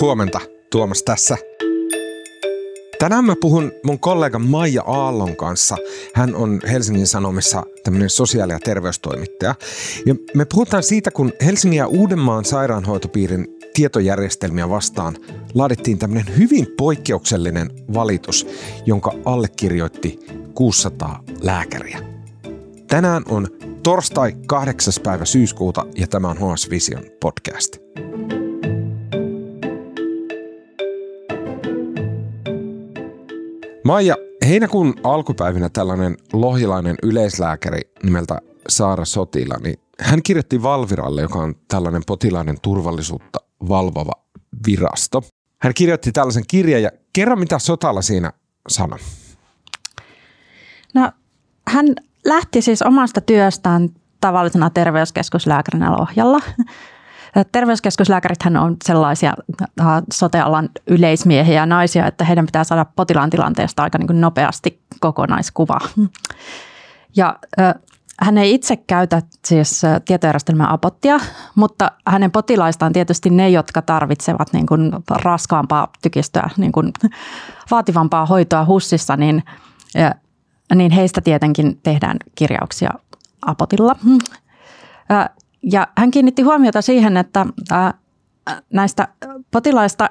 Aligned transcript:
Huomenta, 0.00 0.40
Tuomas 0.72 1.02
tässä. 1.02 1.36
Tänään 2.98 3.24
mä 3.24 3.34
puhun 3.40 3.72
mun 3.84 3.98
kollega 3.98 4.38
Maija 4.38 4.82
Aallon 4.82 5.36
kanssa. 5.36 5.76
Hän 6.14 6.34
on 6.34 6.60
Helsingin 6.70 7.06
Sanomissa 7.06 7.62
tämmöinen 7.84 8.10
sosiaali- 8.10 8.52
ja 8.52 8.58
terveystoimittaja. 8.58 9.54
Ja 10.06 10.14
me 10.34 10.44
puhutaan 10.44 10.82
siitä, 10.82 11.10
kun 11.10 11.32
Helsingin 11.44 11.78
ja 11.78 11.86
Uudenmaan 11.86 12.44
sairaanhoitopiirin 12.44 13.46
tietojärjestelmiä 13.74 14.68
vastaan 14.68 15.16
laadittiin 15.54 15.98
tämmöinen 15.98 16.36
hyvin 16.36 16.66
poikkeuksellinen 16.76 17.70
valitus, 17.94 18.46
jonka 18.86 19.12
allekirjoitti 19.24 20.18
600 20.54 21.22
lääkäriä. 21.42 21.98
Tänään 22.88 23.22
on 23.28 23.48
torstai 23.82 24.32
8. 24.46 24.94
päivä 25.02 25.24
syyskuuta 25.24 25.86
ja 25.96 26.06
tämä 26.06 26.28
on 26.28 26.36
HS 26.36 26.70
Vision 26.70 27.02
podcast. 27.20 27.76
Maija, 33.90 34.16
heinäkuun 34.46 34.94
alkupäivinä 35.04 35.68
tällainen 35.68 36.16
lohilainen 36.32 36.96
yleislääkäri 37.02 37.80
nimeltä 38.02 38.38
Saara 38.68 39.04
Sotila, 39.04 39.54
niin 39.62 39.80
hän 40.00 40.22
kirjoitti 40.22 40.62
Valviralle, 40.62 41.22
joka 41.22 41.38
on 41.38 41.54
tällainen 41.68 42.02
potilaiden 42.06 42.56
turvallisuutta 42.62 43.38
valvova 43.68 44.12
virasto. 44.66 45.22
Hän 45.62 45.74
kirjoitti 45.74 46.12
tällaisen 46.12 46.42
kirjan 46.48 46.82
ja 46.82 46.90
kerro 47.12 47.36
mitä 47.36 47.58
Sotala 47.58 48.02
siinä 48.02 48.32
sanoi. 48.68 48.98
No, 50.94 51.12
hän 51.68 51.86
lähti 52.24 52.62
siis 52.62 52.82
omasta 52.82 53.20
työstään 53.20 53.88
tavallisena 54.20 54.70
terveyskeskuslääkärinä 54.70 55.92
Lohjalla. 55.92 56.40
Terveyskeskuslääkärithän 57.52 58.56
on 58.56 58.76
sellaisia 58.84 59.34
äh, 59.60 59.86
sotealan 60.12 60.68
yleismiehiä 60.86 61.54
ja 61.54 61.66
naisia, 61.66 62.06
että 62.06 62.24
heidän 62.24 62.46
pitää 62.46 62.64
saada 62.64 62.84
potilaan 62.84 63.30
tilanteesta 63.30 63.82
aika 63.82 63.98
niin 63.98 64.20
nopeasti 64.20 64.82
kokonaiskuva. 65.00 65.78
Ja 67.16 67.38
hän 68.20 68.38
ei 68.38 68.54
itse 68.54 68.76
käytä 68.76 69.22
siis 69.44 69.82
tietojärjestelmän 70.04 70.68
apottia, 70.70 71.20
mutta 71.54 71.90
hänen 72.06 72.30
potilaistaan 72.30 72.92
tietysti 72.92 73.30
ne, 73.30 73.50
jotka 73.50 73.82
tarvitsevat 73.82 74.52
niin 74.52 74.66
kuin 74.66 74.92
raskaampaa 75.10 75.88
tykistöä, 76.02 76.50
niin 76.56 76.72
kuin 76.72 76.92
vaativampaa 77.70 78.26
hoitoa 78.26 78.64
hussissa, 78.64 79.16
niin, 79.16 79.42
niin 80.74 80.90
heistä 80.90 81.20
tietenkin 81.20 81.80
tehdään 81.82 82.16
kirjauksia 82.34 82.90
apotilla. 83.46 83.96
Ja 85.62 85.88
hän 85.98 86.10
kiinnitti 86.10 86.42
huomiota 86.42 86.82
siihen, 86.82 87.16
että 87.16 87.46
näistä 88.72 89.08
potilaista, 89.50 90.10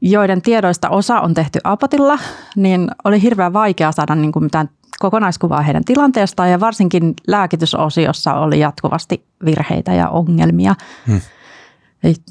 joiden 0.00 0.42
tiedoista 0.42 0.88
osa 0.88 1.20
on 1.20 1.34
tehty 1.34 1.58
apotilla, 1.64 2.18
niin 2.56 2.88
oli 3.04 3.22
hirveän 3.22 3.52
vaikea 3.52 3.92
saada 3.92 4.14
niin 4.14 4.32
kuin 4.32 4.42
mitään 4.44 4.70
kokonaiskuvaa 4.98 5.62
heidän 5.62 5.84
tilanteestaan 5.84 6.50
ja 6.50 6.60
varsinkin 6.60 7.14
lääkitysosiossa 7.26 8.34
oli 8.34 8.58
jatkuvasti 8.58 9.24
virheitä 9.44 9.94
ja 9.94 10.08
ongelmia, 10.08 10.74
hmm. 11.06 11.20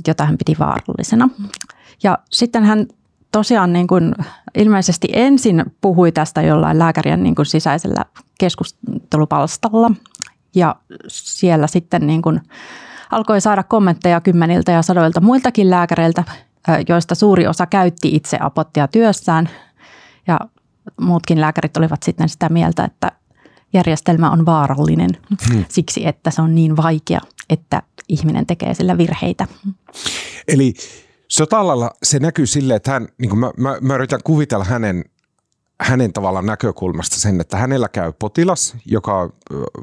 jota 0.07 0.25
hän 0.25 0.37
piti 0.37 0.55
vaarallisena. 0.59 1.29
Ja 2.03 2.17
sitten 2.31 2.63
hän 2.63 2.87
tosiaan 3.31 3.73
niin 3.73 3.87
kuin 3.87 4.15
ilmeisesti 4.55 5.07
ensin 5.13 5.65
puhui 5.81 6.11
tästä 6.11 6.41
jollain 6.41 6.79
lääkärien 6.79 7.23
niin 7.23 7.35
kuin 7.35 7.45
sisäisellä 7.45 8.05
keskustelupalstalla 8.39 9.91
ja 10.55 10.75
siellä 11.07 11.67
sitten 11.67 12.07
niin 12.07 12.21
kuin 12.21 12.41
alkoi 13.11 13.41
saada 13.41 13.63
kommentteja 13.63 14.21
kymmeniltä 14.21 14.71
ja 14.71 14.81
sadoilta 14.81 15.21
muiltakin 15.21 15.69
lääkäreiltä, 15.69 16.23
joista 16.89 17.15
suuri 17.15 17.47
osa 17.47 17.65
käytti 17.65 18.15
itse 18.15 18.37
apottia 18.41 18.87
työssään. 18.87 19.49
Ja 20.27 20.39
muutkin 21.01 21.41
lääkärit 21.41 21.77
olivat 21.77 22.03
sitten 22.03 22.29
sitä 22.29 22.49
mieltä, 22.49 22.83
että 22.83 23.11
järjestelmä 23.73 24.31
on 24.31 24.45
vaarallinen 24.45 25.09
hmm. 25.49 25.65
siksi, 25.69 26.07
että 26.07 26.31
se 26.31 26.41
on 26.41 26.55
niin 26.55 26.77
vaikea, 26.77 27.19
että 27.49 27.81
ihminen 28.07 28.45
tekee 28.45 28.73
sillä 28.73 28.97
virheitä. 28.97 29.47
Eli 30.47 30.73
Sotalalla 31.27 31.91
se 32.03 32.19
näkyy 32.19 32.45
silleen, 32.45 32.77
että 32.77 32.91
hän, 32.91 33.07
niin 33.17 33.29
kuin 33.29 33.39
mä, 33.39 33.51
mä, 33.57 33.77
mä 33.81 33.95
yritän 33.95 34.19
kuvitella 34.23 34.65
hänen 34.65 35.05
hänen 35.81 36.13
tavallaan 36.13 36.45
näkökulmasta 36.45 37.19
sen, 37.19 37.41
että 37.41 37.57
hänellä 37.57 37.89
käy 37.89 38.13
potilas, 38.19 38.75
joka 38.85 39.29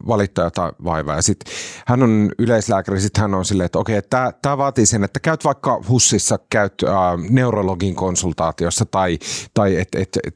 valittaa 0.06 0.44
jotain 0.44 0.72
vaivaa. 0.84 1.16
Ja 1.16 1.22
sitten 1.22 1.52
hän 1.86 2.02
on 2.02 2.30
yleislääkäri, 2.38 3.00
sitten 3.00 3.20
hän 3.20 3.34
on 3.34 3.44
silleen, 3.44 3.66
että 3.66 3.78
okei, 3.78 4.02
tämä, 4.02 4.32
tämä 4.42 4.58
vaatii 4.58 4.86
sen, 4.86 5.04
että 5.04 5.20
käyt 5.20 5.44
vaikka 5.44 5.82
HUSissa, 5.88 6.38
käyt 6.50 6.74
äh, 6.82 6.94
neurologin 7.30 7.94
konsultaatiossa 7.94 8.84
tai, 8.84 9.18
tai 9.54 9.76
että 9.76 9.98
et, 9.98 10.18
et, 10.26 10.34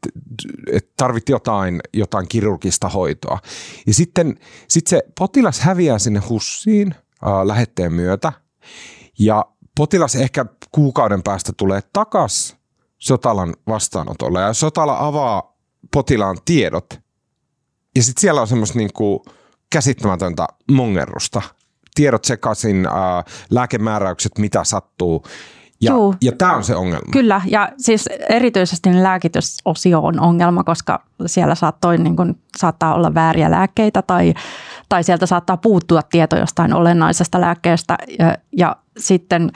et 0.72 0.88
tarvit 0.96 1.28
jotain, 1.28 1.80
jotain 1.92 2.28
kirurgista 2.28 2.88
hoitoa. 2.88 3.38
Ja 3.86 3.94
sitten 3.94 4.38
sit 4.68 4.86
se 4.86 5.02
potilas 5.18 5.60
häviää 5.60 5.98
sinne 5.98 6.20
HUSiin 6.28 6.94
äh, 6.94 7.46
lähetteen 7.46 7.92
myötä 7.92 8.32
ja 9.18 9.44
potilas 9.76 10.16
ehkä 10.16 10.46
kuukauden 10.72 11.22
päästä 11.22 11.52
tulee 11.56 11.80
takaisin 11.92 12.60
Sotalan 13.00 13.54
vastaanotolle. 13.68 14.40
Ja 14.40 14.52
Sotala 14.52 14.96
avaa 15.06 15.49
potilaan 15.92 16.36
tiedot. 16.44 17.00
Ja 17.96 18.02
sitten 18.02 18.20
siellä 18.20 18.40
on 18.40 18.48
semmoista 18.48 18.78
niinku 18.78 19.24
käsittämätöntä 19.72 20.46
mongerrusta. 20.70 21.42
Tiedot 21.94 22.24
sekaisin, 22.24 22.86
ää, 22.86 23.24
lääkemääräykset, 23.50 24.38
mitä 24.38 24.64
sattuu. 24.64 25.24
Ja, 25.80 25.92
ja 26.22 26.32
tämä 26.32 26.56
on 26.56 26.64
se 26.64 26.76
ongelma. 26.76 27.12
Kyllä, 27.12 27.40
ja 27.46 27.72
siis 27.78 28.06
erityisesti 28.28 29.02
lääkitysosio 29.02 30.00
on 30.00 30.20
ongelma, 30.20 30.64
koska 30.64 31.04
siellä 31.26 31.54
saattoi, 31.54 31.98
niin 31.98 32.16
kun, 32.16 32.38
saattaa 32.60 32.94
olla 32.94 33.14
vääriä 33.14 33.50
lääkkeitä 33.50 34.02
tai, 34.02 34.34
tai 34.88 35.04
sieltä 35.04 35.26
saattaa 35.26 35.56
puuttua 35.56 36.02
tieto 36.02 36.36
jostain 36.36 36.74
olennaisesta 36.74 37.40
lääkkeestä. 37.40 37.98
Ja, 38.18 38.34
ja 38.56 38.76
sitten 38.96 39.50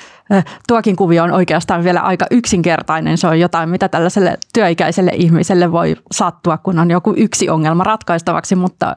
tuokin 0.68 0.96
kuvio 0.96 1.24
on 1.24 1.32
oikeastaan 1.32 1.84
vielä 1.84 2.00
aika 2.00 2.26
yksinkertainen. 2.30 3.18
Se 3.18 3.26
on 3.26 3.40
jotain, 3.40 3.68
mitä 3.68 3.88
tällaiselle 3.88 4.38
työikäiselle 4.54 5.10
ihmiselle 5.14 5.72
voi 5.72 5.96
sattua, 6.12 6.58
kun 6.58 6.78
on 6.78 6.90
joku 6.90 7.14
yksi 7.16 7.50
ongelma 7.50 7.84
ratkaistavaksi, 7.84 8.54
mutta, 8.54 8.96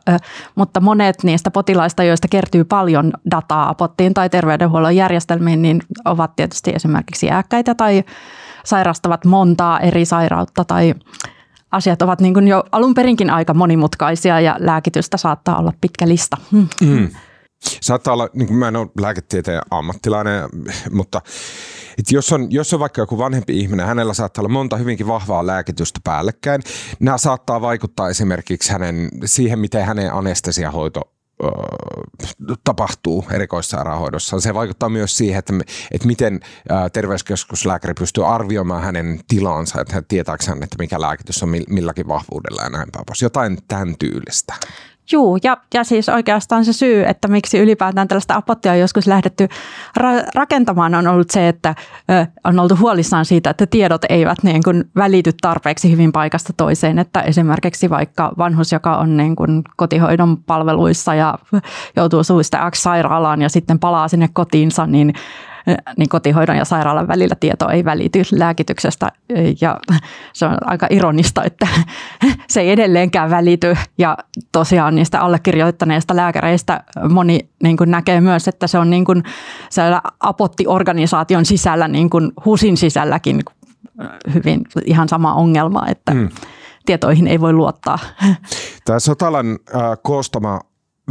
mutta 0.56 0.80
monet 0.80 1.24
niistä 1.24 1.52
potilaista, 1.52 2.04
joista 2.04 2.28
kertyy 2.28 2.64
paljon 2.64 3.14
dataa 3.32 3.70
apottiin 3.70 4.14
tai 4.14 4.30
terveydenhuollon 4.30 4.96
järjestelmiin, 4.96 5.62
niin 5.62 5.82
ovat 6.06 6.36
tietysti 6.36 6.72
esimerkiksi 6.76 7.26
iäkkäitä 7.26 7.76
tai 7.76 8.04
sairastavat 8.66 9.26
montaa 9.26 9.80
eri 9.80 10.06
sairautta 10.06 10.66
tai 10.66 10.94
asiat 11.72 12.02
ovat 12.02 12.22
niin 12.22 12.34
kuin 12.34 12.48
jo 12.48 12.64
alun 12.72 12.94
perinkin 12.94 13.30
aika 13.30 13.54
monimutkaisia 13.54 14.40
ja 14.40 14.56
lääkitystä 14.60 15.18
saattaa 15.18 15.60
olla 15.60 15.74
pitkä 15.82 16.08
lista. 16.08 16.38
Mm. 16.52 17.10
Saattaa 17.82 18.14
olla, 18.14 18.30
niin 18.34 18.48
kuin 18.48 18.58
mä 18.58 18.68
en 18.68 18.76
ole 18.76 18.88
lääketieteen 19.00 19.62
ammattilainen, 19.72 20.50
mutta 20.92 21.22
että 21.98 22.16
jos, 22.16 22.34
on, 22.34 22.52
jos 22.52 22.74
on 22.74 22.80
vaikka 22.80 23.02
joku 23.02 23.18
vanhempi 23.18 23.60
ihminen, 23.60 23.88
hänellä 23.88 24.14
saattaa 24.14 24.42
olla 24.42 24.54
monta 24.54 24.78
hyvinkin 24.78 25.08
vahvaa 25.08 25.48
lääkitystä 25.48 26.00
päällekkäin. 26.04 26.62
Nämä 27.00 27.18
saattaa 27.18 27.62
vaikuttaa 27.62 28.10
esimerkiksi 28.10 28.72
hänen, 28.72 29.10
siihen, 29.26 29.60
miten 29.60 29.86
hänen 29.86 30.14
anestesiahoito 30.14 31.02
tapahtuu 32.64 33.26
erikoissairaanhoidossa. 33.32 34.40
Se 34.40 34.54
vaikuttaa 34.54 34.90
myös 34.90 35.18
siihen, 35.18 35.40
että, 35.40 35.54
että 35.92 36.08
miten 36.08 36.40
terveyskeskuslääkäri 36.94 37.94
pystyy 37.94 38.34
arvioimaan 38.34 38.84
hänen 38.84 39.20
tilansa, 39.28 39.82
että 39.82 39.94
hän 39.94 40.06
tietääkö 40.08 40.44
hän, 40.48 40.64
että 40.64 40.76
mikä 40.80 41.02
lääkitys 41.02 41.44
on 41.44 41.50
milläkin 41.70 42.08
vahvuudella 42.08 42.62
ja 42.62 42.70
näin 42.70 42.90
päin 42.92 43.06
pois. 43.06 43.22
Jotain 43.22 43.58
tämän 43.68 43.96
tyylistä. 44.00 44.54
Juu, 45.12 45.38
ja, 45.44 45.58
ja 45.74 45.84
siis 45.84 46.10
oikeastaan 46.10 46.66
se 46.66 46.74
syy, 46.74 47.04
että 47.06 47.28
miksi 47.28 47.60
ylipäätään 47.60 48.08
tällaista 48.08 48.36
apottia 48.36 48.72
on 48.72 48.80
joskus 48.80 49.08
lähdetty 49.08 49.48
ra- 50.00 50.28
rakentamaan, 50.36 50.96
on 50.96 51.08
ollut 51.08 51.30
se, 51.30 51.48
että 51.48 51.76
ö, 52.12 52.26
on 52.44 52.60
oltu 52.60 52.76
huolissaan 52.76 53.26
siitä, 53.26 53.50
että 53.50 53.66
tiedot 53.66 54.02
eivät 54.10 54.44
niin 54.44 54.64
kuin 54.64 54.84
välity 54.96 55.34
tarpeeksi 55.42 55.92
hyvin 55.92 56.12
paikasta 56.12 56.54
toiseen. 56.58 57.00
Että 57.00 57.22
esimerkiksi 57.22 57.90
vaikka 57.90 58.32
vanhus, 58.38 58.72
joka 58.72 58.98
on 58.98 59.18
niin 59.18 59.36
kuin 59.36 59.64
kotihoidon 59.76 60.38
palveluissa 60.38 61.16
ja 61.16 61.40
joutuu 61.96 62.24
suista 62.24 62.72
X 62.72 62.78
sairaalaan 62.78 63.42
ja 63.42 63.50
sitten 63.50 63.80
palaa 63.80 64.08
sinne 64.08 64.30
kotiinsa, 64.34 64.88
niin 64.88 65.14
niin 65.98 66.10
kotihoidon 66.10 66.58
ja 66.58 66.66
sairaalan 66.66 67.08
välillä 67.08 67.36
tieto 67.40 67.70
ei 67.70 67.86
välity 67.86 68.24
lääkityksestä. 68.32 69.12
Ja 69.62 69.80
se 70.34 70.46
on 70.46 70.58
aika 70.62 70.88
ironista, 70.90 71.44
että 71.44 71.68
se 72.50 72.62
ei 72.62 72.72
edelleenkään 72.72 73.30
välity. 73.30 73.76
Ja 73.98 74.18
tosiaan 74.52 74.96
niistä 74.96 75.22
allekirjoittaneista 75.22 76.16
lääkäreistä 76.16 76.84
moni 77.10 77.50
niin 77.64 77.78
kuin 77.78 77.92
näkee 77.92 78.22
myös, 78.22 78.48
että 78.48 78.68
se 78.68 78.80
on 78.80 78.90
niin 78.90 79.06
kuin 79.06 79.24
apottiorganisaation 80.20 81.46
sisällä, 81.46 81.88
niin 81.88 82.10
kuin 82.10 82.32
HUSin 82.46 82.78
sisälläkin 82.78 83.44
hyvin 84.34 84.62
ihan 84.86 85.10
sama 85.10 85.34
ongelma, 85.34 85.88
että 85.88 86.14
mm. 86.14 86.30
tietoihin 86.86 87.28
ei 87.28 87.42
voi 87.42 87.54
luottaa. 87.54 88.00
Tämä 88.86 89.00
Sotalan 89.00 89.60
äh, 89.76 89.82
koostama 90.04 90.62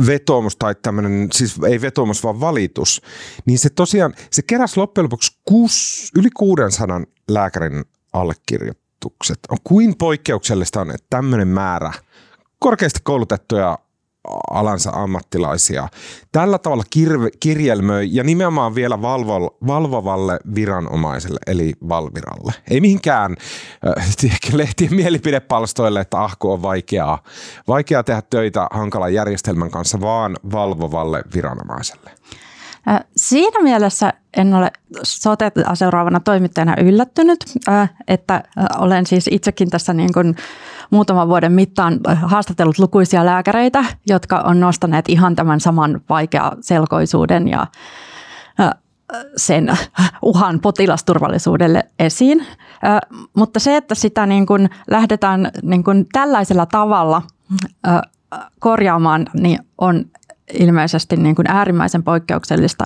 vetoomus 0.07 0.57
tai 0.57 0.75
tämmöinen, 0.83 1.29
siis 1.33 1.57
ei 1.69 1.81
vetoomus 1.81 2.25
vaan 2.25 2.41
valitus, 2.41 3.03
niin 3.47 3.59
se 3.59 3.71
tosiaan, 3.71 4.15
se 4.31 4.43
keräsi 4.43 4.81
loppujen 4.81 5.05
lopuksi 5.05 5.39
kuus, 5.45 6.11
yli 6.17 6.29
600 6.37 7.01
lääkärin 7.29 7.85
allekirjoitukset. 8.13 9.39
On 9.51 9.59
kuin 9.65 9.97
poikkeuksellista 9.99 10.81
on, 10.81 10.91
että 10.91 11.07
tämmöinen 11.11 11.49
määrä 11.49 11.93
korkeasti 12.59 13.01
koulutettuja 13.03 13.79
alansa 14.51 14.91
ammattilaisia. 14.91 15.89
Tällä 16.33 16.59
tavalla 16.59 16.85
kirve, 16.91 17.29
kirjelmöi 17.41 18.09
ja 18.13 18.25
nimenomaan 18.25 18.75
vielä 18.75 19.03
valvo, 19.03 19.57
valvovalle 19.67 20.39
viranomaiselle 20.55 21.39
eli 21.47 21.73
Valviralle. 21.89 22.53
Ei 22.71 22.81
mihinkään 22.81 23.37
äh, 23.99 24.53
lehtien 24.53 24.95
mielipidepalstoille, 24.95 26.01
että 26.01 26.23
ahko 26.23 26.53
on 26.53 26.63
vaikeaa, 26.63 27.23
vaikeaa 27.69 28.03
tehdä 28.03 28.23
töitä 28.23 28.67
hankalan 28.71 29.15
järjestelmän 29.15 29.71
kanssa, 29.71 30.01
vaan 30.01 30.37
valvovalle 30.53 31.23
viranomaiselle. 31.35 32.11
Siinä 33.17 33.63
mielessä 33.63 34.13
en 34.37 34.55
ole 34.55 34.71
sote 35.03 35.53
seuraavana 35.75 36.21
toimittajana 36.21 36.75
yllättynyt, 36.81 37.45
että 38.09 38.43
olen 38.79 39.07
siis 39.07 39.29
itsekin 39.31 39.71
tässä 39.71 39.93
niin 39.93 40.13
kuin 40.13 40.37
muutaman 40.91 41.29
vuoden 41.29 41.53
mittaan 41.53 42.01
haastatellut 42.23 42.79
lukuisia 42.79 43.27
lääkäreitä, 43.27 43.85
jotka 44.07 44.41
on 44.41 44.61
nostaneet 44.61 45.09
ihan 45.09 45.37
tämän 45.37 45.61
saman 45.61 46.01
selkoisuuden 46.61 47.49
ja 47.49 47.67
sen 49.37 49.79
uhan 50.23 50.61
potilasturvallisuudelle 50.61 51.85
esiin. 51.99 52.47
Mutta 53.37 53.61
se, 53.61 53.77
että 53.77 53.95
sitä 53.95 54.27
niin 54.27 54.47
kuin 54.47 54.71
lähdetään 54.91 55.51
niin 55.63 55.85
kuin 55.85 56.07
tällaisella 56.13 56.67
tavalla 56.67 57.23
korjaamaan, 58.59 59.27
niin 59.35 59.59
on 59.79 60.05
ilmeisesti 60.53 61.17
niin 61.17 61.35
kuin 61.35 61.51
äärimmäisen 61.51 62.03
poikkeuksellista. 62.03 62.85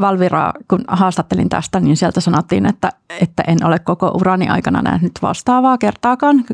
Valviraa, 0.00 0.52
kun 0.68 0.84
haastattelin 0.88 1.48
tästä, 1.48 1.80
niin 1.80 1.96
sieltä 1.96 2.20
sanottiin, 2.20 2.66
että, 2.66 2.92
että 3.20 3.42
en 3.46 3.64
ole 3.64 3.78
koko 3.78 4.08
urani 4.08 4.48
aikana 4.48 4.82
nähnyt 4.82 5.12
vastaavaa 5.22 5.78
kertaakaan. 5.78 6.44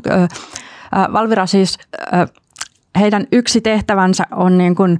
Valvira 1.13 1.45
siis, 1.45 1.77
heidän 2.99 3.27
yksi 3.31 3.61
tehtävänsä 3.61 4.23
on 4.31 4.57
niin 4.57 4.75
kuin, 4.75 4.99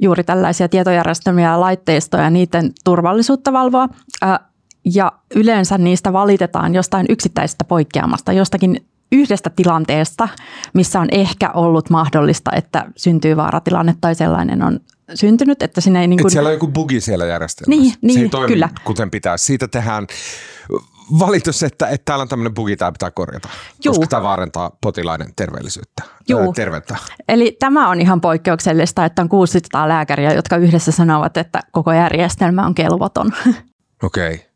juuri 0.00 0.24
tällaisia 0.24 0.68
tietojärjestelmiä 0.68 1.50
ja 1.50 1.60
laitteistoja 1.60 2.22
ja 2.22 2.30
niiden 2.30 2.72
turvallisuutta 2.84 3.52
valvoa. 3.52 3.88
Ja 4.94 5.12
yleensä 5.34 5.78
niistä 5.78 6.12
valitetaan 6.12 6.74
jostain 6.74 7.06
yksittäisestä 7.08 7.64
poikkeamasta, 7.64 8.32
jostakin 8.32 8.86
yhdestä 9.12 9.50
tilanteesta, 9.50 10.28
missä 10.74 11.00
on 11.00 11.08
ehkä 11.10 11.50
ollut 11.50 11.90
mahdollista, 11.90 12.50
että 12.56 12.84
syntyy 12.96 13.36
vaaratilanne 13.36 13.94
tai 14.00 14.14
sellainen 14.14 14.62
on 14.62 14.80
syntynyt. 15.14 15.62
Että 15.62 15.80
sinne 15.80 16.00
ei 16.00 16.06
niin 16.06 16.18
kuin... 16.18 16.26
Et 16.26 16.32
siellä 16.32 16.46
on 16.48 16.52
joku 16.52 16.68
bugi 16.68 17.00
siellä 17.00 17.26
järjestelmässä. 17.26 17.82
Niin, 17.82 17.94
niin 18.00 18.14
Se 18.14 18.20
ei 18.20 18.28
toimi 18.28 18.48
kyllä. 18.48 18.68
kuten 18.84 19.10
pitää. 19.10 19.36
Siitä 19.36 19.68
tehdään 19.68 20.06
valitus, 21.18 21.62
että, 21.62 21.88
että 21.88 22.04
täällä 22.04 22.22
on 22.22 22.28
tämmöinen 22.28 22.54
bugi, 22.54 22.76
tämä 22.76 22.92
pitää 22.92 23.10
korjata, 23.10 23.48
Juu. 23.84 23.94
koska 23.94 24.06
tämä 24.06 24.22
vaarantaa 24.22 24.76
potilaiden 24.80 25.32
terveellisyyttä, 25.36 26.02
Juu. 26.28 26.52
terveyttä. 26.52 26.96
Eli 27.28 27.56
tämä 27.60 27.88
on 27.88 28.00
ihan 28.00 28.20
poikkeuksellista, 28.20 29.04
että 29.04 29.22
on 29.22 29.28
600 29.28 29.88
lääkäriä, 29.88 30.32
jotka 30.32 30.56
yhdessä 30.56 30.92
sanovat, 30.92 31.36
että 31.36 31.60
koko 31.72 31.92
järjestelmä 31.92 32.66
on 32.66 32.74
kelvoton. 32.74 33.32
Okei. 34.02 34.34
Okay. 34.34 34.53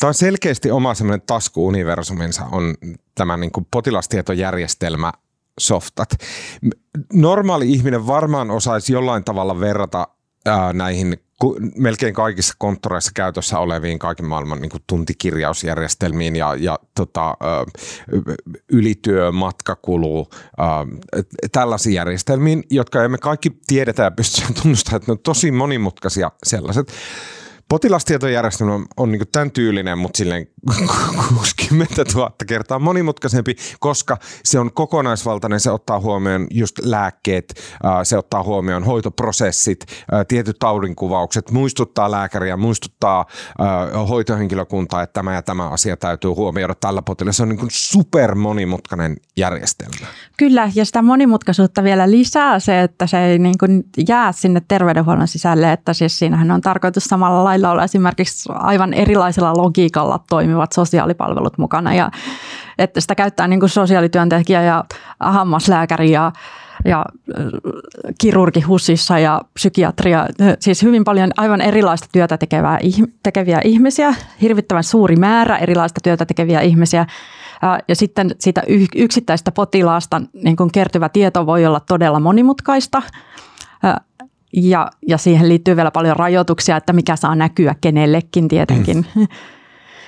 Tämä 0.00 0.08
on 0.08 0.14
selkeästi 0.14 0.70
oma 0.70 0.94
semmoinen 0.94 1.26
taskuuniversuminsa 1.26 2.44
on 2.52 2.74
tämä 3.14 3.36
niin 3.36 3.52
kuin 3.52 3.66
potilastietojärjestelmä 3.70 5.12
softat. 5.60 6.08
Normaali 7.12 7.72
ihminen 7.72 8.06
varmaan 8.06 8.50
osaisi 8.50 8.92
jollain 8.92 9.24
tavalla 9.24 9.60
verrata 9.60 10.08
ää, 10.46 10.72
näihin 10.72 11.16
melkein 11.76 12.14
kaikissa 12.14 12.54
konttoreissa 12.58 13.10
käytössä 13.14 13.58
oleviin 13.58 13.98
kaiken 13.98 14.26
maailman 14.26 14.60
niin 14.60 14.70
tuntikirjausjärjestelmiin 14.86 16.36
ja, 16.36 16.54
ja 16.54 16.78
tota, 16.94 17.36
ylityö, 18.72 19.32
matkakulu, 19.32 20.28
tällaisiin 21.52 21.94
järjestelmiin, 21.94 22.62
jotka 22.70 23.04
emme 23.04 23.18
kaikki 23.18 23.50
tiedetä 23.66 24.02
ja 24.02 24.10
pystytään 24.10 24.54
tunnustamaan, 24.54 24.96
että 24.96 25.12
ne 25.12 25.12
on 25.12 25.18
tosi 25.18 25.50
monimutkaisia 25.50 26.30
sellaiset. 26.42 26.92
Potilastietojärjestelmä 27.68 28.80
on 28.96 29.12
niin 29.12 29.22
tämän 29.32 29.50
tyylinen, 29.50 29.98
mutta 29.98 30.16
silleen 30.18 30.46
60 31.28 32.04
000 32.14 32.30
kertaa 32.46 32.78
monimutkaisempi, 32.78 33.56
koska 33.80 34.16
se 34.44 34.58
on 34.58 34.72
kokonaisvaltainen, 34.72 35.60
se 35.60 35.70
ottaa 35.70 36.00
huomioon 36.00 36.46
just 36.50 36.78
lääkkeet, 36.82 37.54
se 38.02 38.18
ottaa 38.18 38.42
huomioon 38.42 38.84
hoitoprosessit, 38.84 39.86
tietyt 40.28 40.58
taudinkuvaukset, 40.58 41.50
muistuttaa 41.50 42.10
lääkäriä, 42.10 42.56
muistuttaa 42.56 43.26
hoitohenkilökuntaa, 44.08 45.02
että 45.02 45.12
tämä 45.12 45.34
ja 45.34 45.42
tämä 45.42 45.68
asia 45.68 45.96
täytyy 45.96 46.30
huomioida 46.30 46.74
tällä 46.74 47.02
potilaalla. 47.02 47.32
Se 47.32 47.42
on 47.42 47.48
niin 47.48 47.68
super 47.70 48.34
monimutkainen 48.34 49.16
järjestelmä. 49.36 50.06
Kyllä, 50.36 50.70
ja 50.74 50.84
sitä 50.84 51.02
monimutkaisuutta 51.02 51.84
vielä 51.84 52.10
lisää 52.10 52.60
se, 52.60 52.82
että 52.82 53.06
se 53.06 53.18
ei 53.18 53.38
niin 53.38 53.84
jää 54.08 54.32
sinne 54.32 54.62
terveydenhuollon 54.68 55.28
sisälle, 55.28 55.72
että 55.72 55.92
siis 55.92 56.18
siinähän 56.18 56.50
on 56.50 56.60
tarkoitus 56.60 57.04
samalla 57.04 57.44
lailla 57.62 57.72
olla 57.72 57.84
esimerkiksi 57.84 58.48
aivan 58.52 58.94
erilaisella 58.94 59.56
logiikalla 59.56 60.20
toimivat 60.28 60.72
sosiaalipalvelut 60.72 61.58
mukana 61.58 61.94
ja 61.94 62.10
että 62.78 63.00
sitä 63.00 63.14
käyttää 63.14 63.48
niin 63.48 63.60
kuin 63.60 63.70
sosiaalityöntekijä 63.70 64.62
ja 64.62 64.84
hammaslääkäri 65.20 66.10
ja 66.10 66.32
ja 66.84 67.04
kirurgi 68.20 68.60
HUSissa 68.60 69.18
ja 69.18 69.40
psykiatria, 69.54 70.26
siis 70.60 70.82
hyvin 70.82 71.04
paljon 71.04 71.30
aivan 71.36 71.60
erilaista 71.60 72.08
työtä 72.12 72.38
tekevää, 72.38 72.78
tekeviä 73.22 73.60
ihmisiä, 73.64 74.14
hirvittävän 74.42 74.84
suuri 74.84 75.16
määrä 75.16 75.56
erilaista 75.56 76.00
työtä 76.02 76.26
tekeviä 76.26 76.60
ihmisiä. 76.60 77.06
Ja 77.88 77.96
sitten 77.96 78.30
siitä 78.38 78.62
yksittäistä 78.96 79.52
potilaasta 79.52 80.22
niin 80.32 80.56
kun 80.56 80.72
kertyvä 80.72 81.08
tieto 81.08 81.46
voi 81.46 81.66
olla 81.66 81.80
todella 81.80 82.20
monimutkaista. 82.20 83.02
Ja, 84.56 84.90
ja 85.08 85.18
siihen 85.18 85.48
liittyy 85.48 85.76
vielä 85.76 85.90
paljon 85.90 86.16
rajoituksia, 86.16 86.76
että 86.76 86.92
mikä 86.92 87.16
saa 87.16 87.34
näkyä 87.34 87.74
kenellekin 87.80 88.48
tietenkin. 88.48 89.06
Mm. 89.14 89.26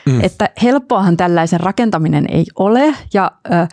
Mm. 0.07 0.21
Että 0.23 0.51
helppoahan 0.63 1.17
tällaisen 1.17 1.61
rakentaminen 1.61 2.25
ei 2.29 2.45
ole 2.57 2.95
ja 3.15 3.33
ö, 3.47 3.67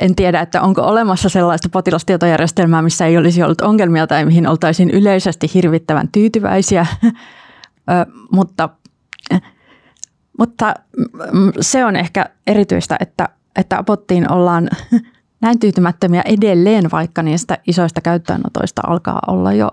en 0.00 0.14
tiedä, 0.14 0.40
että 0.40 0.62
onko 0.62 0.82
olemassa 0.82 1.28
sellaista 1.28 1.68
potilastietojärjestelmää, 1.68 2.82
missä 2.82 3.06
ei 3.06 3.18
olisi 3.18 3.42
ollut 3.42 3.60
ongelmia 3.60 4.06
tai 4.06 4.24
mihin 4.24 4.46
oltaisiin 4.46 4.90
yleisesti 4.90 5.50
hirvittävän 5.54 6.08
tyytyväisiä, 6.12 6.86
ö, 7.04 7.12
mutta, 8.32 8.68
mutta 10.38 10.74
se 11.60 11.84
on 11.84 11.96
ehkä 11.96 12.26
erityistä, 12.46 12.96
että, 13.00 13.28
että 13.56 13.78
apottiin 13.78 14.32
ollaan 14.32 14.70
näin 15.42 15.58
tyytymättömiä 15.58 16.22
edelleen, 16.24 16.90
vaikka 16.90 17.22
niistä 17.22 17.58
isoista 17.66 18.00
käyttöönotoista 18.00 18.82
alkaa 18.86 19.20
olla 19.26 19.52
jo 19.52 19.70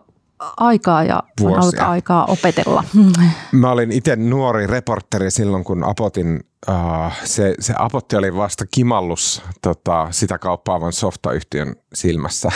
aikaa 0.58 1.04
ja 1.04 1.24
Vuosia. 1.40 1.58
on 1.58 1.64
ollut 1.64 1.80
aikaa 1.80 2.26
opetella. 2.26 2.84
Mä 3.52 3.72
olin 3.72 3.92
itse 3.92 4.16
nuori 4.16 4.68
reporteri 4.68 5.32
silloin, 5.32 5.64
kun 5.64 5.84
Apotin, 5.84 6.40
uh, 6.70 7.14
se, 7.24 7.56
se 7.60 7.74
Apotti 7.78 8.16
oli 8.16 8.36
vasta 8.36 8.66
kimallus 8.72 9.42
tota, 9.62 10.08
sitä 10.12 10.38
kauppaavan 10.38 10.94
softayhtiön 10.94 11.76
silmässä. 11.94 12.50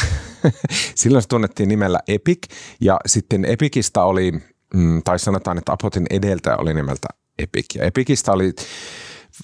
silloin 0.95 1.21
se 1.21 1.27
tunnettiin 1.27 1.69
nimellä 1.69 1.99
Epic 2.07 2.39
ja 2.81 2.99
sitten 3.05 3.45
Epicistä 3.45 4.03
oli, 4.03 4.31
mm, 4.73 5.01
tai 5.03 5.19
sanotaan, 5.19 5.57
että 5.57 5.73
Apotin 5.73 6.05
edeltäjä 6.09 6.57
oli 6.57 6.73
nimeltä 6.73 7.07
Epic. 7.39 7.65
Ja 7.75 7.83
Epicistä 7.83 8.31
oli 8.31 8.53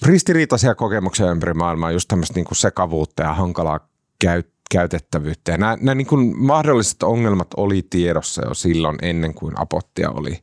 ristiriitaisia 0.02 0.74
kokemuksia 0.74 1.30
ympäri 1.30 1.54
maailmaa, 1.54 1.90
just 1.90 2.08
tämmöistä 2.08 2.34
niin 2.34 2.46
sekavuutta 2.52 3.22
ja 3.22 3.34
hankalaa 3.34 3.88
käyttöä 4.20 4.60
käytettävyyttä. 4.70 5.52
Ja 5.52 5.58
nämä, 5.58 5.76
nämä 5.80 5.94
niin 5.94 6.06
kuin 6.06 6.34
mahdolliset 6.36 7.02
ongelmat 7.02 7.48
oli 7.56 7.82
tiedossa 7.90 8.42
jo 8.48 8.54
silloin 8.54 8.98
ennen 9.02 9.34
kuin 9.34 9.60
Apottia 9.60 10.10
oli, 10.10 10.38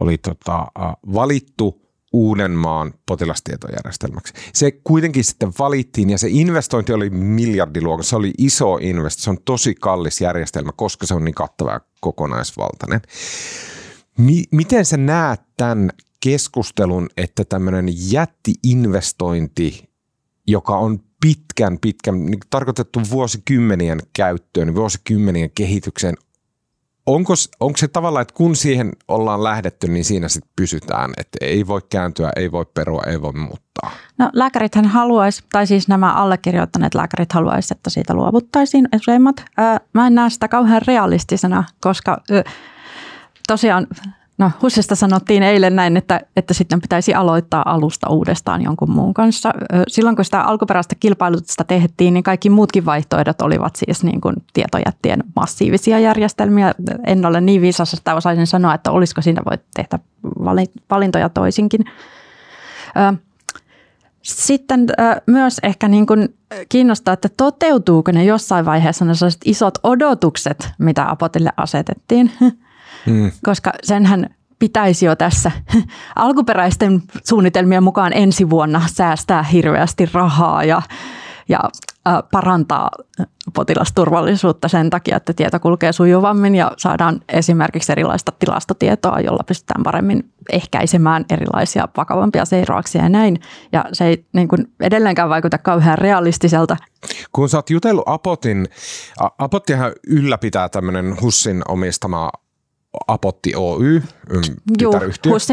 oli 0.00 0.18
tota, 0.18 0.66
valittu 1.14 1.86
Uudenmaan 2.12 2.94
potilastietojärjestelmäksi. 3.06 4.32
Se 4.54 4.70
kuitenkin 4.70 5.24
sitten 5.24 5.52
valittiin 5.58 6.10
ja 6.10 6.18
se 6.18 6.28
investointi 6.30 6.92
oli 6.92 7.10
miljardiluokassa. 7.10 8.10
Se 8.10 8.16
oli 8.16 8.32
iso 8.38 8.76
investointi. 8.76 9.22
Se 9.22 9.30
on 9.30 9.38
tosi 9.44 9.74
kallis 9.74 10.20
järjestelmä, 10.20 10.72
koska 10.76 11.06
se 11.06 11.14
on 11.14 11.24
niin 11.24 11.34
kattava 11.34 11.72
ja 11.72 11.80
kokonaisvaltainen. 12.00 13.00
Mi- 14.18 14.44
miten 14.50 14.84
sä 14.84 14.96
näet 14.96 15.40
tämän 15.56 15.90
keskustelun, 16.26 17.08
että 17.16 17.44
tämmöinen 17.44 17.86
jätti-investointi, 18.12 19.88
joka 20.46 20.78
on 20.78 21.00
pitkän, 21.20 21.78
pitkän, 21.80 22.26
niin 22.26 22.40
tarkoitettu 22.50 23.00
vuosikymmenien 23.10 24.00
käyttöön, 24.12 24.74
vuosikymmenien 24.74 25.50
kehitykseen 25.50 26.14
onko, 27.06 27.34
onko 27.60 27.76
se 27.76 27.88
tavallaan, 27.88 28.22
että 28.22 28.34
kun 28.34 28.56
siihen 28.56 28.92
ollaan 29.08 29.44
lähdetty, 29.44 29.88
niin 29.88 30.04
siinä 30.04 30.28
sitten 30.28 30.50
pysytään, 30.56 31.10
että 31.16 31.38
ei 31.40 31.66
voi 31.66 31.80
kääntyä, 31.90 32.30
ei 32.36 32.52
voi 32.52 32.66
perua, 32.74 33.02
ei 33.06 33.22
voi 33.22 33.32
muuttaa? 33.32 33.90
No 34.18 34.30
lääkärithän 34.32 34.84
haluaisi, 34.84 35.44
tai 35.52 35.66
siis 35.66 35.88
nämä 35.88 36.12
allekirjoittaneet 36.12 36.94
lääkärit 36.94 37.32
haluaisivat, 37.32 37.78
että 37.78 37.90
siitä 37.90 38.14
luovuttaisiin 38.14 38.88
useimmat. 38.96 39.44
Mä 39.92 40.06
en 40.06 40.14
näe 40.14 40.30
sitä 40.30 40.48
kauhean 40.48 40.82
realistisena, 40.86 41.64
koska 41.80 42.22
tosiaan 43.46 43.86
No 44.38 44.50
HUSista 44.62 44.94
sanottiin 44.94 45.42
eilen 45.42 45.76
näin, 45.76 45.96
että, 45.96 46.20
että 46.36 46.54
sitten 46.54 46.80
pitäisi 46.80 47.14
aloittaa 47.14 47.62
alusta 47.66 48.10
uudestaan 48.10 48.62
jonkun 48.62 48.90
muun 48.90 49.14
kanssa. 49.14 49.52
Silloin 49.88 50.16
kun 50.16 50.24
sitä 50.24 50.40
alkuperäistä 50.40 50.94
kilpailutusta 51.00 51.64
tehtiin, 51.64 52.14
niin 52.14 52.24
kaikki 52.24 52.50
muutkin 52.50 52.84
vaihtoehdot 52.84 53.42
olivat 53.42 53.76
siis 53.76 54.04
niin 54.04 54.20
kuin 54.20 54.36
tietojättien 54.52 55.24
massiivisia 55.36 55.98
järjestelmiä. 55.98 56.74
En 57.06 57.26
ole 57.26 57.40
niin 57.40 57.60
viisas, 57.60 57.94
että 57.94 58.14
osaisin 58.14 58.46
sanoa, 58.46 58.74
että 58.74 58.90
olisiko 58.90 59.22
siinä 59.22 59.42
voi 59.50 59.58
tehdä 59.74 59.98
valintoja 60.90 61.28
toisinkin. 61.28 61.80
Sitten 64.22 64.86
myös 65.26 65.60
ehkä 65.62 65.88
niin 65.88 66.06
kuin 66.06 66.36
kiinnostaa, 66.68 67.14
että 67.14 67.28
toteutuuko 67.36 68.12
ne 68.12 68.24
jossain 68.24 68.64
vaiheessa 68.64 69.04
ne 69.04 69.12
isot 69.44 69.74
odotukset, 69.82 70.68
mitä 70.78 71.10
Apotille 71.10 71.50
asetettiin. 71.56 72.32
Mm. 73.06 73.32
Koska 73.44 73.72
senhän 73.82 74.30
pitäisi 74.58 75.06
jo 75.06 75.16
tässä 75.16 75.52
alkuperäisten 76.16 77.02
suunnitelmien 77.24 77.82
mukaan 77.82 78.12
ensi 78.12 78.50
vuonna 78.50 78.82
säästää 78.94 79.42
hirveästi 79.42 80.08
rahaa 80.12 80.64
ja, 80.64 80.82
ja 81.48 81.60
parantaa 82.32 82.90
potilasturvallisuutta 83.54 84.68
sen 84.68 84.90
takia, 84.90 85.16
että 85.16 85.32
tieto 85.32 85.60
kulkee 85.60 85.92
sujuvammin 85.92 86.54
ja 86.54 86.72
saadaan 86.76 87.20
esimerkiksi 87.28 87.92
erilaista 87.92 88.32
tilastotietoa, 88.38 89.20
jolla 89.20 89.42
pystytään 89.46 89.82
paremmin 89.82 90.30
ehkäisemään 90.52 91.24
erilaisia 91.30 91.88
vakavampia 91.96 92.44
seurauksia 92.44 93.02
ja 93.02 93.08
näin. 93.08 93.40
Ja 93.72 93.84
se 93.92 94.04
ei 94.04 94.24
niin 94.32 94.48
kuin 94.48 94.72
edelleenkään 94.80 95.28
vaikuta 95.28 95.58
kauhean 95.58 95.98
realistiselta. 95.98 96.76
Kun 97.32 97.48
sä 97.48 97.58
oot 97.58 97.70
jutellut 97.70 98.04
Apotin, 98.06 98.66
Apottihan 99.38 99.92
ylläpitää 100.06 100.68
tämmöinen 100.68 101.20
Hussin 101.22 101.62
omistama 101.68 102.30
Apotti 103.08 103.52
Oy, 103.56 104.02
Joo, 104.80 105.00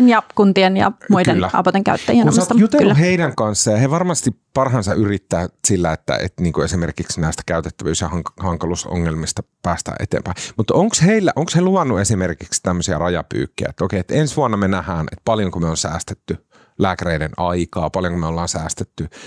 ja 0.07 0.23
kuntien 0.35 0.77
ja 0.77 0.91
muiden 1.09 1.33
Kyllä. 1.33 1.50
Apoten 1.53 1.83
käyttäjien 1.83 2.27
Kun 2.27 2.33
sä 2.33 2.41
jutellut 2.57 3.00
heidän 3.00 3.35
kanssaan 3.35 3.75
ja 3.75 3.81
he 3.81 3.89
varmasti 3.89 4.31
parhaansa 4.53 4.93
yrittää 4.93 5.47
sillä, 5.67 5.93
että, 5.93 6.15
että 6.17 6.43
niin 6.43 6.53
kuin 6.53 6.65
esimerkiksi 6.65 7.21
näistä 7.21 7.43
käytettävyys- 7.45 8.01
ja 8.01 8.09
hankaluusongelmista 8.39 9.43
päästään 9.62 9.97
eteenpäin. 10.00 10.35
Mutta 10.57 10.73
onko 10.73 10.95
heillä, 11.05 11.33
onko 11.35 11.51
he 11.55 11.62
luvannut 11.62 12.00
esimerkiksi 12.00 12.63
tämmöisiä 12.63 12.97
rajapyykkejä, 12.97 13.69
että 13.69 13.85
okei, 13.85 14.00
että 14.00 14.13
ensi 14.13 14.35
vuonna 14.35 14.57
me 14.57 14.67
nähdään, 14.67 15.07
että 15.12 15.21
paljonko 15.25 15.59
me 15.59 15.67
on 15.67 15.77
säästetty 15.77 16.38
lääkäreiden 16.79 17.31
aikaa, 17.38 17.89
paljonko 17.89 18.19
me 18.19 18.25
ollaan 18.25 18.47
säästetty 18.47 19.03
äh, 19.03 19.19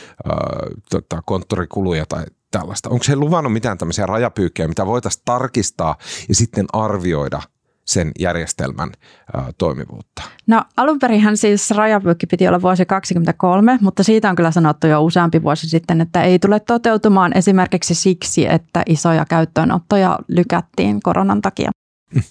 tota, 0.90 1.22
konttorikuluja 1.26 2.06
tai 2.08 2.24
tällaista. 2.50 2.88
Onko 2.88 3.04
he 3.08 3.16
luvannut 3.16 3.52
mitään 3.52 3.78
tämmöisiä 3.78 4.06
rajapyykkejä, 4.06 4.68
mitä 4.68 4.86
voitaisiin 4.86 5.22
tarkistaa 5.24 5.96
ja 6.28 6.34
sitten 6.34 6.66
arvioida– 6.72 7.42
sen 7.86 8.12
järjestelmän 8.18 8.90
ä, 9.36 9.42
toimivuutta? 9.58 10.22
No 10.46 10.62
alunperinhän 10.76 11.36
siis 11.36 11.70
rajapyykki 11.70 12.26
piti 12.26 12.48
olla 12.48 12.62
vuosi 12.62 12.86
2023, 12.86 13.78
mutta 13.80 14.02
siitä 14.02 14.30
on 14.30 14.36
kyllä 14.36 14.50
sanottu 14.50 14.86
jo 14.86 15.02
useampi 15.02 15.42
vuosi 15.42 15.68
sitten, 15.68 16.00
että 16.00 16.22
ei 16.22 16.38
tule 16.38 16.60
toteutumaan 16.60 17.36
esimerkiksi 17.36 17.94
siksi, 17.94 18.46
että 18.46 18.82
isoja 18.86 19.24
käyttöönottoja 19.24 20.18
lykättiin 20.28 21.00
koronan 21.02 21.42
takia. 21.42 21.70
Mm. 22.14 22.22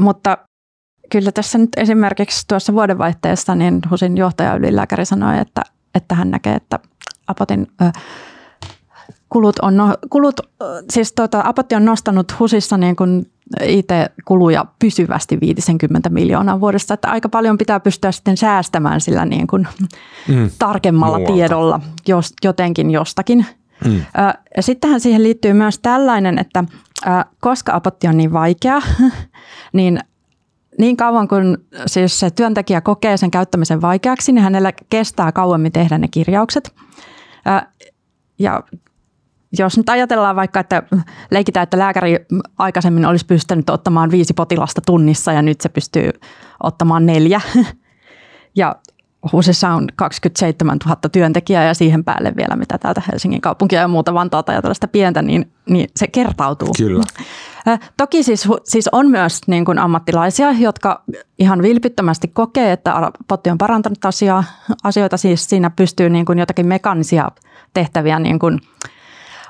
Mutta 0.00 0.38
kyllä 1.10 1.32
tässä 1.32 1.58
nyt 1.58 1.70
esimerkiksi 1.76 2.44
tuossa 2.48 2.72
vuodenvaihteessa 2.72 3.54
niin 3.54 3.80
HUSin 3.90 4.16
johtaja 4.16 4.54
ylilääkäri 4.54 5.04
sanoi, 5.04 5.38
että, 5.38 5.62
että 5.94 6.14
hän 6.14 6.30
näkee, 6.30 6.54
että 6.54 6.78
Apotin 7.26 7.66
ö, 7.82 7.84
kulut 9.28 9.58
on, 9.58 9.76
no, 9.76 9.94
kulut, 10.10 10.40
siis 10.90 11.12
tuota, 11.12 11.42
Apotti 11.44 11.74
on 11.74 11.84
nostanut 11.84 12.34
HUSissa 12.40 12.76
niin 12.76 12.96
kuin 12.96 13.30
IT-kuluja 13.62 14.66
pysyvästi 14.78 15.40
50 15.40 16.08
miljoonaa 16.08 16.60
vuodessa, 16.60 16.94
että 16.94 17.10
aika 17.10 17.28
paljon 17.28 17.58
pitää 17.58 17.80
pystyä 17.80 18.12
sitten 18.12 18.36
säästämään 18.36 19.00
sillä 19.00 19.24
niin 19.24 19.46
kuin 19.46 19.68
mm. 20.28 20.50
tarkemmalla 20.58 21.18
Muualta. 21.18 21.34
tiedolla 21.34 21.80
jos, 22.08 22.32
jotenkin 22.44 22.90
jostakin. 22.90 23.46
Mm. 23.84 24.00
Sittenhän 24.60 25.00
siihen 25.00 25.22
liittyy 25.22 25.52
myös 25.52 25.78
tällainen, 25.78 26.38
että 26.38 26.64
koska 27.40 27.72
apotti 27.74 28.08
on 28.08 28.16
niin 28.16 28.32
vaikea, 28.32 28.82
niin 29.72 30.00
niin 30.78 30.96
kauan 30.96 31.28
kuin 31.28 31.58
siis 31.86 32.20
se 32.20 32.30
työntekijä 32.30 32.80
kokee 32.80 33.16
sen 33.16 33.30
käyttämisen 33.30 33.82
vaikeaksi, 33.82 34.32
niin 34.32 34.42
hänellä 34.42 34.72
kestää 34.90 35.32
kauemmin 35.32 35.72
tehdä 35.72 35.98
ne 35.98 36.08
kirjaukset. 36.08 36.74
Ja 38.38 38.62
jos 39.58 39.76
nyt 39.76 39.88
ajatellaan 39.88 40.36
vaikka, 40.36 40.60
että 40.60 40.82
leikitään, 41.30 41.62
että 41.62 41.78
lääkäri 41.78 42.26
aikaisemmin 42.58 43.06
olisi 43.06 43.26
pystynyt 43.26 43.70
ottamaan 43.70 44.10
viisi 44.10 44.34
potilasta 44.34 44.80
tunnissa 44.86 45.32
ja 45.32 45.42
nyt 45.42 45.60
se 45.60 45.68
pystyy 45.68 46.10
ottamaan 46.62 47.06
neljä. 47.06 47.40
Ja 48.56 48.76
HUSissa 49.32 49.68
on 49.68 49.88
27 49.96 50.78
000 50.86 50.96
työntekijää 51.12 51.64
ja 51.64 51.74
siihen 51.74 52.04
päälle 52.04 52.32
vielä 52.36 52.56
mitä 52.56 52.78
täältä 52.78 53.02
Helsingin 53.12 53.40
kaupunkia 53.40 53.80
ja 53.80 53.88
muuta 53.88 54.14
Vantaata 54.14 54.52
ja 54.52 54.62
tällaista 54.62 54.88
pientä, 54.88 55.22
niin, 55.22 55.52
niin 55.68 55.88
se 55.96 56.06
kertautuu. 56.06 56.68
Kyllä. 56.78 57.04
Toki 57.96 58.22
siis, 58.22 58.48
siis 58.64 58.88
on 58.92 59.10
myös 59.10 59.40
niin 59.46 59.64
kuin 59.64 59.78
ammattilaisia, 59.78 60.52
jotka 60.52 61.02
ihan 61.38 61.62
vilpittömästi 61.62 62.28
kokee, 62.28 62.72
että 62.72 63.12
potti 63.28 63.50
on 63.50 63.58
parantanut 63.58 64.04
asiaa, 64.04 64.44
asioita. 64.84 65.16
Siis 65.16 65.44
siinä 65.44 65.70
pystyy 65.70 66.10
niin 66.10 66.24
kuin 66.24 66.38
jotakin 66.38 66.66
mekanisia 66.66 67.30
tehtäviä 67.74 68.18
niin 68.18 68.38
kuin 68.38 68.60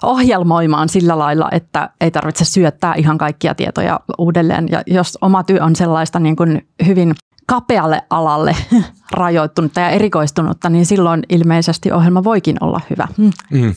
ohjelmoimaan 0.04 0.88
sillä 0.88 1.18
lailla, 1.18 1.48
että 1.52 1.90
ei 2.00 2.10
tarvitse 2.10 2.44
syöttää 2.44 2.94
ihan 2.94 3.18
kaikkia 3.18 3.54
tietoja 3.54 4.00
uudelleen. 4.18 4.68
Ja 4.70 4.82
jos 4.86 5.18
oma 5.20 5.44
työ 5.44 5.64
on 5.64 5.76
sellaista 5.76 6.20
niin 6.20 6.36
kuin 6.36 6.68
hyvin 6.86 7.14
kapealle 7.46 8.02
alalle 8.10 8.56
rajoittunutta 9.12 9.80
ja 9.80 9.90
erikoistunutta, 9.90 10.70
niin 10.70 10.86
silloin 10.86 11.22
ilmeisesti 11.28 11.92
ohjelma 11.92 12.24
voikin 12.24 12.56
olla 12.60 12.80
hyvä. 12.90 13.08
Mm. 13.16 13.30
mm. 13.50 13.74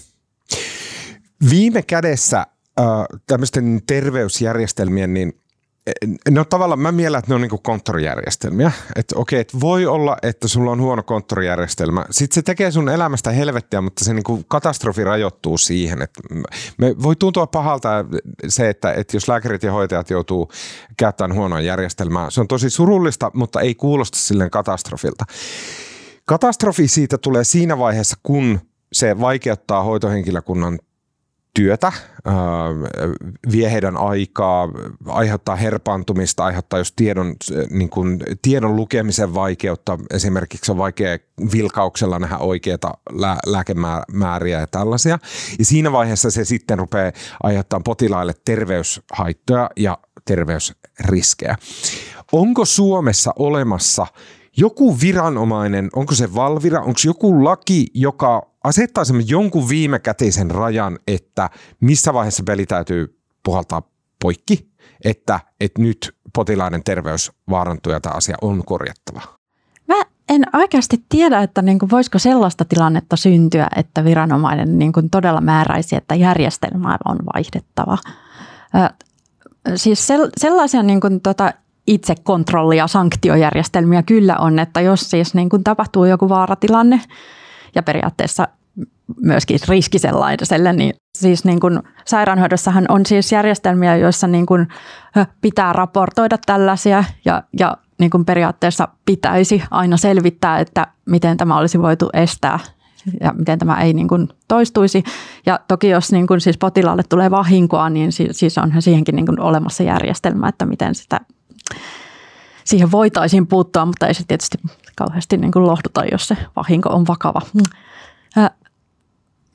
Viime 1.49 1.81
kädessä 1.81 2.39
äh, 2.39 2.85
tämmöisten 3.27 3.81
terveysjärjestelmien, 3.87 5.13
niin 5.13 5.33
No 6.29 6.45
tavallaan 6.45 6.79
mä 6.79 6.91
mielen, 6.91 7.19
että 7.19 7.31
ne 7.31 7.35
on 7.35 7.41
niin 7.41 7.61
konttorijärjestelmiä. 7.63 8.71
Että 8.95 9.15
okei, 9.17 9.39
että 9.39 9.59
voi 9.59 9.85
olla, 9.85 10.17
että 10.23 10.47
sulla 10.47 10.71
on 10.71 10.81
huono 10.81 11.03
konttorijärjestelmä. 11.03 12.05
Sitten 12.11 12.35
se 12.35 12.41
tekee 12.41 12.71
sun 12.71 12.89
elämästä 12.89 13.31
helvettiä, 13.31 13.81
mutta 13.81 14.05
se 14.05 14.13
niin 14.13 14.45
katastrofi 14.47 15.03
rajoittuu 15.03 15.57
siihen. 15.57 16.01
Että 16.01 16.21
me 16.77 16.95
voi 17.03 17.15
tuntua 17.15 17.47
pahalta 17.47 17.89
se, 18.47 18.69
että, 18.69 18.93
että 18.93 19.15
jos 19.17 19.27
lääkärit 19.27 19.63
ja 19.63 19.71
hoitajat 19.71 20.09
joutuu 20.09 20.51
käyttämään 20.97 21.37
huonoa 21.37 21.61
järjestelmää. 21.61 22.29
Se 22.29 22.41
on 22.41 22.47
tosi 22.47 22.69
surullista, 22.69 23.31
mutta 23.33 23.61
ei 23.61 23.75
kuulosta 23.75 24.17
silleen 24.17 24.49
katastrofilta. 24.51 25.25
Katastrofi 26.25 26.87
siitä 26.87 27.17
tulee 27.17 27.43
siinä 27.43 27.77
vaiheessa, 27.77 28.17
kun 28.23 28.59
se 28.93 29.19
vaikeuttaa 29.19 29.83
hoitohenkilökunnan 29.83 30.79
työtä, 31.57 31.91
vie 33.51 33.71
heidän 33.71 33.97
aikaa, 33.97 34.69
aiheuttaa 35.07 35.55
herpaantumista, 35.55 36.45
aiheuttaa 36.45 36.79
jos 36.79 36.93
tiedon, 36.95 37.35
niin 37.69 37.89
kuin, 37.89 38.19
tiedon 38.41 38.75
lukemisen 38.75 39.33
vaikeutta, 39.33 39.97
esimerkiksi 40.13 40.71
on 40.71 40.77
vaikea 40.77 41.17
vilkauksella 41.51 42.19
nähdä 42.19 42.37
oikeita 42.37 42.91
lää, 43.11 43.37
lääkemääriä 43.45 44.59
ja 44.59 44.67
tällaisia. 44.67 45.19
Ja 45.59 45.65
siinä 45.65 45.91
vaiheessa 45.91 46.31
se 46.31 46.45
sitten 46.45 46.79
rupeaa 46.79 47.11
aiheuttamaan 47.43 47.83
potilaille 47.83 48.33
terveyshaittoja 48.45 49.69
ja 49.77 49.97
terveysriskejä. 50.25 51.55
Onko 52.31 52.65
Suomessa 52.65 53.33
olemassa 53.39 54.07
joku 54.57 54.99
viranomainen, 55.01 55.89
onko 55.95 56.15
se 56.15 56.35
Valvira, 56.35 56.79
onko 56.79 56.99
joku 57.05 57.43
laki, 57.43 57.87
joka 57.93 58.56
asettaisimme 58.67 59.23
jonkun 59.27 59.69
viimekätisen 59.69 60.51
rajan, 60.51 60.99
että 61.07 61.49
missä 61.79 62.13
vaiheessa 62.13 62.43
peli 62.43 62.65
täytyy 62.65 63.19
puhaltaa 63.43 63.81
poikki, 64.21 64.71
että, 65.03 65.39
että 65.61 65.81
nyt 65.81 66.15
potilaiden 66.33 66.83
terveys 66.83 67.31
vaarantuu 67.49 67.93
ja 67.93 67.99
tämä 67.99 68.15
asia 68.15 68.35
on 68.41 68.63
korjattava? 68.65 69.21
Mä 69.87 69.95
en 70.29 70.45
oikeasti 70.53 71.05
tiedä, 71.09 71.41
että 71.41 71.61
niin 71.61 71.79
kuin 71.79 71.89
voisiko 71.89 72.19
sellaista 72.19 72.65
tilannetta 72.65 73.15
syntyä, 73.15 73.67
että 73.75 74.03
viranomainen 74.03 74.79
niin 74.79 74.93
kuin 74.93 75.09
todella 75.09 75.41
määräisi, 75.41 75.95
että 75.95 76.15
järjestelmää 76.15 76.97
on 77.05 77.17
vaihdettava. 77.35 77.97
Ö, 78.75 78.89
siis 79.75 80.07
sellaisia 80.37 80.83
niin 80.83 81.01
kuin 81.01 81.21
tota 81.21 81.53
itsekontrolli- 81.87 82.77
ja 82.77 82.87
sanktiojärjestelmiä 82.87 84.03
kyllä 84.03 84.35
on, 84.37 84.59
että 84.59 84.81
jos 84.81 85.09
siis 85.09 85.33
niin 85.33 85.49
kuin 85.49 85.63
tapahtuu 85.63 86.05
joku 86.05 86.29
vaaratilanne 86.29 87.01
ja 87.75 87.83
periaatteessa 87.83 88.47
myöskin 89.21 89.59
riski 89.67 89.99
sellaiselle, 89.99 90.73
niin 90.73 90.93
siis 91.17 91.45
niin 91.45 91.59
kuin 91.59 91.79
sairaanhoidossahan 92.05 92.85
on 92.89 93.05
siis 93.05 93.31
järjestelmiä, 93.31 93.95
joissa 93.95 94.27
niin 94.27 94.45
kuin 94.45 94.67
pitää 95.41 95.73
raportoida 95.73 96.37
tällaisia 96.45 97.03
ja, 97.25 97.43
ja 97.59 97.77
niin 97.99 98.11
kuin 98.11 98.25
periaatteessa 98.25 98.87
pitäisi 99.05 99.63
aina 99.71 99.97
selvittää, 99.97 100.59
että 100.59 100.87
miten 101.05 101.37
tämä 101.37 101.57
olisi 101.57 101.81
voitu 101.81 102.09
estää 102.13 102.59
ja 103.21 103.33
miten 103.33 103.59
tämä 103.59 103.81
ei 103.81 103.93
niin 103.93 104.07
kuin 104.07 104.29
toistuisi. 104.47 105.03
Ja 105.45 105.59
toki 105.67 105.89
jos 105.89 106.11
niin 106.11 106.27
kuin 106.27 106.41
siis 106.41 106.57
potilaalle 106.57 107.03
tulee 107.09 107.31
vahinkoa, 107.31 107.89
niin 107.89 108.11
siis 108.11 108.57
onhan 108.57 108.81
siihenkin 108.81 109.15
niin 109.15 109.25
kuin 109.25 109.39
olemassa 109.39 109.83
järjestelmä, 109.83 110.47
että 110.47 110.65
miten 110.65 110.95
sitä 110.95 111.19
siihen 112.63 112.91
voitaisiin 112.91 113.47
puuttua, 113.47 113.85
mutta 113.85 114.07
ei 114.07 114.13
se 114.13 114.23
tietysti 114.27 114.57
kauheasti 114.95 115.37
niin 115.37 115.51
kuin 115.51 115.67
lohduta, 115.67 116.05
jos 116.11 116.27
se 116.27 116.37
vahinko 116.55 116.89
on 116.89 117.07
vakava. 117.07 117.41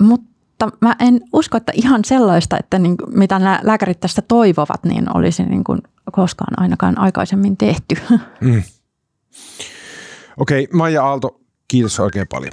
Mutta 0.02 0.70
mä 0.80 0.96
en 1.00 1.20
usko, 1.32 1.56
että 1.56 1.72
ihan 1.74 2.04
sellaista, 2.04 2.58
että 2.58 2.78
niin, 2.78 2.96
mitä 3.06 3.38
nämä 3.38 3.60
lääkärit 3.62 4.00
tästä 4.00 4.22
toivovat, 4.22 4.84
niin 4.84 5.16
olisi 5.16 5.42
niin 5.42 5.64
kuin 5.64 5.82
koskaan 6.12 6.60
ainakaan 6.60 6.98
aikaisemmin 6.98 7.56
tehty. 7.56 7.94
Mm. 8.40 8.62
Okei, 10.36 10.64
okay, 10.64 10.76
Maija 10.76 11.04
Aalto, 11.04 11.40
kiitos 11.68 12.00
oikein 12.00 12.26
paljon. 12.28 12.52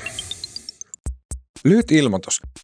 Lyhyt 1.64 1.92
ilmoitus. 1.92 2.42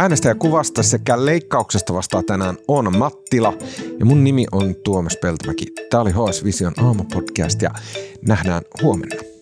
Äänestäjäkuvasta 0.00 0.82
sekä 0.82 1.24
leikkauksesta 1.24 1.94
vastaa 1.94 2.22
tänään 2.22 2.58
on 2.68 2.98
Mattila 2.98 3.52
ja 3.98 4.06
mun 4.06 4.24
nimi 4.24 4.46
on 4.52 4.74
Tuomas 4.84 5.16
Peltomäki. 5.22 5.66
Tämä 5.90 6.00
oli 6.00 6.10
HS 6.10 6.44
Vision 6.44 6.72
aamupodcast 6.76 7.62
ja 7.62 7.70
nähdään 8.26 8.62
huomenna. 8.82 9.39